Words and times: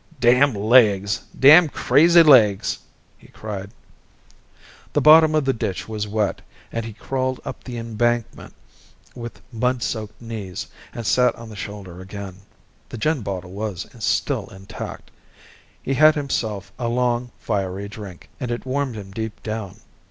"Damn 0.19 0.55
legs, 0.55 1.21
damn 1.39 1.69
crazy 1.69 2.23
legs!" 2.23 2.79
he 3.19 3.27
cried. 3.27 3.69
The 4.93 4.99
bottom 4.99 5.35
of 5.35 5.45
the 5.45 5.53
ditch 5.53 5.87
was 5.87 6.07
wet, 6.07 6.41
and 6.71 6.85
he 6.85 6.93
crawled 6.93 7.39
up 7.45 7.63
the 7.63 7.77
embankment 7.77 8.55
with 9.13 9.43
mud 9.51 9.83
soaked 9.83 10.19
knees, 10.19 10.65
and 10.91 11.05
sat 11.05 11.35
on 11.35 11.49
the 11.49 11.55
shoulder 11.55 12.01
again. 12.01 12.37
The 12.89 12.97
gin 12.97 13.21
bottle 13.21 13.51
was 13.51 13.85
still 14.03 14.47
intact. 14.47 15.11
He 15.83 15.93
had 15.93 16.15
himself 16.15 16.71
a 16.79 16.87
long 16.87 17.29
fiery 17.37 17.87
drink, 17.87 18.27
and 18.39 18.49
it 18.49 18.65
warmed 18.65 18.95
him 18.95 19.11
deep 19.11 19.43
down. 19.43 19.81